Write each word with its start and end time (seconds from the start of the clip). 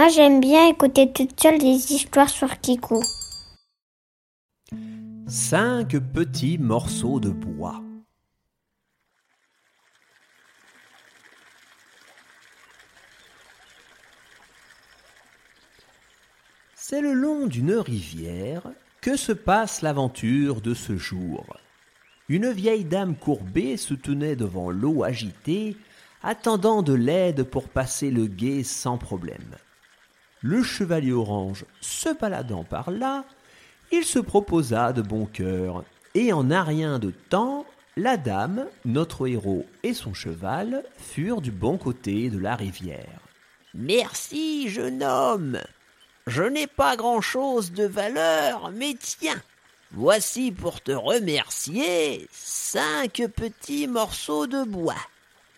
Moi, 0.00 0.08
j'aime 0.08 0.40
bien 0.40 0.66
écouter 0.66 1.12
toute 1.12 1.38
seule 1.38 1.58
des 1.58 1.92
histoires 1.92 2.30
sur 2.30 2.58
Kiku. 2.58 3.02
Cinq 5.26 5.98
petits 6.14 6.56
morceaux 6.56 7.20
de 7.20 7.28
bois. 7.28 7.82
C'est 16.74 17.02
le 17.02 17.12
long 17.12 17.46
d'une 17.46 17.74
rivière 17.74 18.62
que 19.02 19.18
se 19.18 19.32
passe 19.32 19.82
l'aventure 19.82 20.62
de 20.62 20.72
ce 20.72 20.96
jour. 20.96 21.44
Une 22.30 22.50
vieille 22.50 22.86
dame 22.86 23.16
courbée 23.16 23.76
se 23.76 23.92
tenait 23.92 24.34
devant 24.34 24.70
l'eau 24.70 25.04
agitée, 25.04 25.76
attendant 26.22 26.80
de 26.80 26.94
l'aide 26.94 27.42
pour 27.42 27.68
passer 27.68 28.10
le 28.10 28.28
gué 28.28 28.64
sans 28.64 28.96
problème. 28.96 29.56
Le 30.42 30.62
chevalier 30.62 31.12
orange 31.12 31.64
se 31.80 32.08
baladant 32.18 32.64
par 32.64 32.90
là, 32.90 33.24
il 33.92 34.04
se 34.04 34.18
proposa 34.18 34.92
de 34.92 35.02
bon 35.02 35.26
cœur, 35.26 35.84
et 36.14 36.32
en 36.32 36.50
un 36.50 36.62
rien 36.62 36.98
de 36.98 37.10
temps, 37.10 37.66
la 37.96 38.16
dame, 38.16 38.66
notre 38.84 39.28
héros 39.28 39.66
et 39.82 39.92
son 39.94 40.14
cheval 40.14 40.84
furent 40.96 41.40
du 41.40 41.50
bon 41.50 41.76
côté 41.76 42.30
de 42.30 42.38
la 42.38 42.56
rivière. 42.56 43.20
Merci, 43.74 44.68
jeune 44.68 45.02
homme. 45.02 45.58
Je 46.26 46.42
n'ai 46.42 46.66
pas 46.66 46.96
grand-chose 46.96 47.72
de 47.72 47.84
valeur, 47.84 48.70
mais 48.72 48.94
tiens, 48.98 49.42
voici 49.92 50.52
pour 50.52 50.80
te 50.80 50.92
remercier 50.92 52.28
cinq 52.32 53.22
petits 53.36 53.88
morceaux 53.88 54.46
de 54.46 54.64
bois. 54.64 54.94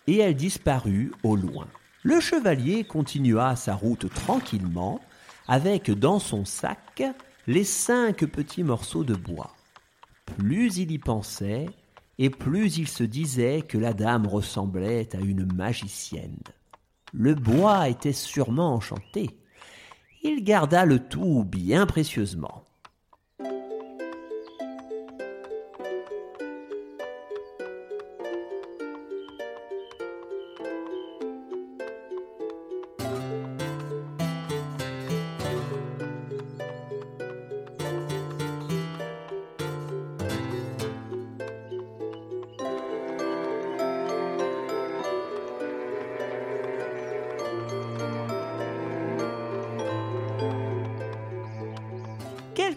Et 0.07 0.17
elle 0.17 0.35
disparut 0.35 1.11
au 1.23 1.35
loin. 1.35 1.67
Le 2.05 2.19
chevalier 2.19 2.83
continua 2.83 3.55
sa 3.55 3.75
route 3.75 4.13
tranquillement, 4.13 4.99
avec 5.47 5.89
dans 5.89 6.19
son 6.19 6.43
sac 6.43 7.01
les 7.47 7.63
cinq 7.63 8.25
petits 8.25 8.63
morceaux 8.63 9.05
de 9.05 9.15
bois. 9.15 9.55
Plus 10.25 10.77
il 10.77 10.91
y 10.91 10.99
pensait, 10.99 11.65
et 12.17 12.29
plus 12.29 12.77
il 12.77 12.89
se 12.89 13.05
disait 13.05 13.61
que 13.61 13.77
la 13.77 13.93
dame 13.93 14.27
ressemblait 14.27 15.15
à 15.15 15.19
une 15.19 15.45
magicienne. 15.53 16.43
Le 17.13 17.35
bois 17.35 17.87
était 17.87 18.11
sûrement 18.11 18.75
enchanté. 18.75 19.39
Il 20.23 20.43
garda 20.43 20.83
le 20.83 20.99
tout 20.99 21.45
bien 21.45 21.85
précieusement. 21.85 22.65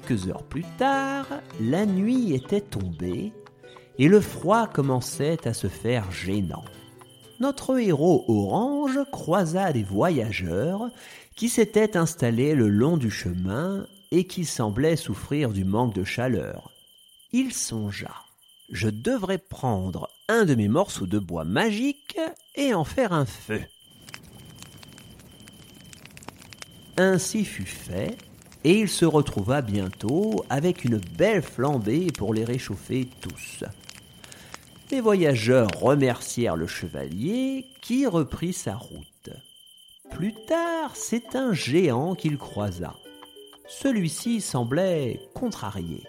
Quelques 0.07 0.29
heures 0.29 0.43
plus 0.43 0.65
tard, 0.79 1.27
la 1.61 1.85
nuit 1.85 2.33
était 2.35 2.61
tombée 2.61 3.33
et 3.99 4.09
le 4.09 4.21
froid 4.21 4.67
commençait 4.67 5.49
à 5.49 5.55
se 5.55 5.69
faire 5.69 6.11
gênant. 6.13 6.65
Notre 7.41 7.79
héros 7.79 8.25
orange 8.29 9.01
croisa 9.11 9.73
des 9.73 9.83
voyageurs 9.83 10.91
qui 11.35 11.49
s'étaient 11.49 11.97
installés 11.97 12.55
le 12.55 12.69
long 12.69 12.97
du 12.97 13.11
chemin 13.11 13.87
et 14.11 14.27
qui 14.27 14.45
semblaient 14.45 14.97
souffrir 14.97 15.51
du 15.51 15.65
manque 15.65 15.95
de 15.95 16.05
chaleur. 16.05 16.71
Il 17.33 17.53
songea 17.53 18.15
Je 18.71 18.89
devrais 18.89 19.39
prendre 19.39 20.09
un 20.29 20.45
de 20.45 20.55
mes 20.55 20.69
morceaux 20.69 21.07
de 21.07 21.19
bois 21.19 21.45
magique 21.45 22.19
et 22.55 22.75
en 22.75 22.85
faire 22.85 23.13
un 23.13 23.27
feu. 23.27 23.63
Ainsi 26.97 27.45
fut 27.45 27.67
fait, 27.67 28.17
et 28.67 28.81
il 28.81 28.89
se 28.89 29.05
retrouva 29.05 29.63
bientôt 29.63 30.45
avec 30.51 30.85
une 30.85 30.97
belle 31.17 31.41
flambée 31.41 32.09
pour 32.11 32.35
les 32.35 32.45
réchauffer 32.45 33.09
tous. 33.21 33.63
Les 34.91 35.01
voyageurs 35.01 35.69
remercièrent 35.81 36.57
le 36.57 36.67
chevalier 36.67 37.67
qui 37.81 38.09
reprit 38.09 38.53
sa 38.53 38.75
route. 38.75 39.31
Plus 40.11 40.35
tard, 40.49 40.97
c'est 40.97 41.37
un 41.37 41.53
géant 41.53 42.17
qu'il 42.17 42.39
croisa. 42.39 42.97
Celui-ci 43.69 44.41
semblait 44.41 45.21
contrarié. 45.33 46.03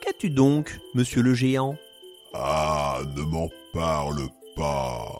Qu'as-tu 0.00 0.30
donc, 0.30 0.80
monsieur 0.94 1.20
le 1.20 1.34
géant? 1.34 1.76
Ah, 2.32 3.00
ne 3.14 3.20
m'en 3.20 3.50
parle 3.74 4.28
pas. 4.56 5.18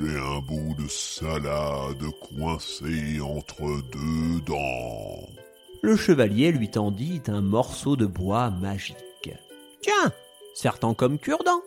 J'ai 0.00 0.16
un 0.16 0.38
bout 0.46 0.76
de 0.78 0.86
salade 0.86 2.04
coincé 2.20 3.20
entre 3.20 3.64
deux 3.90 4.40
dents. 4.46 5.47
Le 5.82 5.96
chevalier 5.96 6.50
lui 6.50 6.70
tendit 6.70 7.22
un 7.28 7.40
morceau 7.40 7.96
de 7.96 8.06
bois 8.06 8.50
magique. 8.50 8.96
Tiens, 9.80 10.12
certain 10.54 10.94
comme 10.94 11.18
cure-dent. 11.18 11.62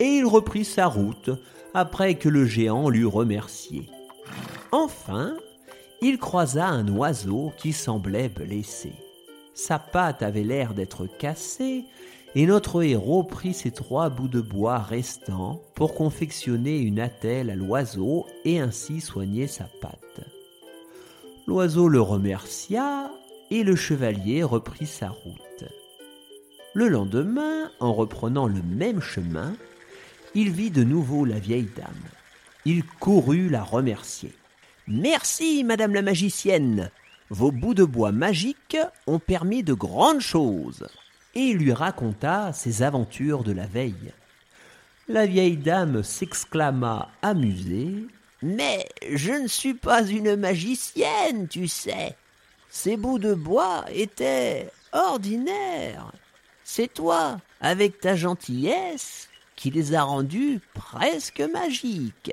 Et 0.00 0.16
il 0.16 0.26
reprit 0.26 0.64
sa 0.64 0.86
route 0.86 1.30
après 1.74 2.16
que 2.16 2.28
le 2.28 2.44
géant 2.44 2.88
l'eut 2.88 3.06
remercié. 3.06 3.88
Enfin, 4.72 5.36
il 6.00 6.18
croisa 6.18 6.66
un 6.66 6.88
oiseau 6.88 7.52
qui 7.56 7.72
semblait 7.72 8.28
blessé. 8.28 8.92
Sa 9.54 9.78
patte 9.78 10.22
avait 10.22 10.42
l'air 10.42 10.74
d'être 10.74 11.06
cassée, 11.06 11.84
et 12.34 12.46
notre 12.46 12.82
héros 12.82 13.22
prit 13.22 13.54
ses 13.54 13.70
trois 13.70 14.08
bouts 14.08 14.28
de 14.28 14.40
bois 14.40 14.78
restants 14.78 15.60
pour 15.74 15.94
confectionner 15.94 16.78
une 16.78 16.98
attelle 16.98 17.50
à 17.50 17.54
l'oiseau 17.54 18.26
et 18.44 18.58
ainsi 18.58 19.00
soigner 19.00 19.46
sa 19.46 19.64
patte. 19.80 20.26
L'oiseau 21.46 21.88
le 21.88 22.00
remercia 22.00 23.10
et 23.52 23.64
le 23.64 23.76
chevalier 23.76 24.42
reprit 24.42 24.86
sa 24.86 25.10
route. 25.10 25.64
Le 26.72 26.88
lendemain, 26.88 27.70
en 27.80 27.92
reprenant 27.92 28.46
le 28.46 28.62
même 28.62 29.02
chemin, 29.02 29.54
il 30.34 30.50
vit 30.50 30.70
de 30.70 30.82
nouveau 30.82 31.26
la 31.26 31.38
vieille 31.38 31.68
dame. 31.76 32.08
Il 32.64 32.82
courut 32.82 33.50
la 33.50 33.62
remercier. 33.62 34.32
Merci, 34.88 35.64
madame 35.64 35.92
la 35.92 36.00
magicienne. 36.00 36.90
Vos 37.28 37.52
bouts 37.52 37.74
de 37.74 37.84
bois 37.84 38.10
magiques 38.10 38.78
ont 39.06 39.18
permis 39.18 39.62
de 39.62 39.74
grandes 39.74 40.20
choses. 40.20 40.88
Et 41.34 41.40
il 41.40 41.58
lui 41.58 41.74
raconta 41.74 42.54
ses 42.54 42.82
aventures 42.82 43.44
de 43.44 43.52
la 43.52 43.66
veille. 43.66 44.14
La 45.08 45.26
vieille 45.26 45.58
dame 45.58 46.02
s'exclama 46.02 47.10
amusée. 47.20 48.06
Mais 48.40 48.88
je 49.10 49.32
ne 49.32 49.46
suis 49.46 49.74
pas 49.74 50.02
une 50.06 50.36
magicienne, 50.36 51.48
tu 51.48 51.68
sais. 51.68 52.16
Ces 52.74 52.96
bouts 52.96 53.18
de 53.18 53.34
bois 53.34 53.84
étaient 53.92 54.70
ordinaires. 54.94 56.10
C'est 56.64 56.94
toi, 56.94 57.38
avec 57.60 58.00
ta 58.00 58.16
gentillesse, 58.16 59.28
qui 59.56 59.70
les 59.70 59.94
a 59.94 60.04
rendus 60.04 60.58
presque 60.72 61.44
magiques. 61.52 62.32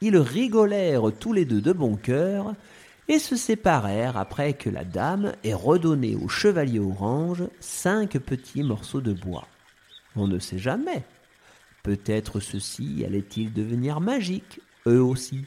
Ils 0.00 0.16
rigolèrent 0.16 1.12
tous 1.20 1.34
les 1.34 1.44
deux 1.44 1.60
de 1.60 1.74
bon 1.74 1.96
cœur 1.96 2.54
et 3.06 3.18
se 3.18 3.36
séparèrent 3.36 4.16
après 4.16 4.54
que 4.54 4.70
la 4.70 4.82
dame 4.82 5.34
ait 5.44 5.52
redonné 5.52 6.16
au 6.16 6.26
chevalier 6.26 6.80
orange 6.80 7.44
cinq 7.60 8.18
petits 8.18 8.62
morceaux 8.62 9.02
de 9.02 9.12
bois. 9.12 9.46
On 10.16 10.26
ne 10.26 10.38
sait 10.38 10.58
jamais. 10.58 11.04
Peut-être 11.82 12.40
ceux-ci 12.40 13.04
allaient-ils 13.04 13.52
devenir 13.52 14.00
magiques, 14.00 14.58
eux 14.86 15.02
aussi. 15.02 15.44